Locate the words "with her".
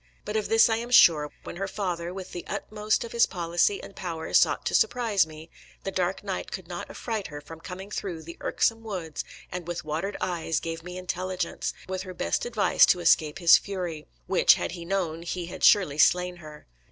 11.87-12.15